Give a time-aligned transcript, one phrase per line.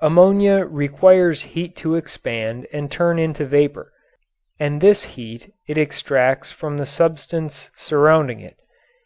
[0.00, 3.90] Ammonia requires heat to expand and turn into vapour,
[4.58, 8.58] and this heat it extracts from the substance surrounding it.